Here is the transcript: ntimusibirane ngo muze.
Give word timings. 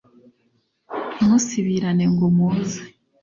ntimusibirane 1.13 2.05
ngo 2.13 2.25
muze. 2.37 2.81